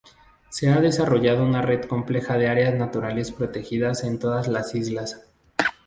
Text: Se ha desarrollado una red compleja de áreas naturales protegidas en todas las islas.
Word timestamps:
Se 0.49 0.67
ha 0.71 0.81
desarrollado 0.81 1.43
una 1.45 1.61
red 1.61 1.85
compleja 1.85 2.35
de 2.35 2.47
áreas 2.49 2.73
naturales 2.73 3.31
protegidas 3.31 4.03
en 4.03 4.17
todas 4.17 4.47
las 4.47 4.73
islas. 4.73 5.27